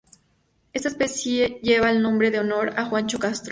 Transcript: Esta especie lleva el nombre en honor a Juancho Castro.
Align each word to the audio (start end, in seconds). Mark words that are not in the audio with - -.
Esta 0.73 0.87
especie 0.87 1.59
lleva 1.61 1.91
el 1.91 2.01
nombre 2.01 2.29
en 2.29 2.37
honor 2.37 2.73
a 2.75 2.85
Juancho 2.85 3.19
Castro. 3.19 3.49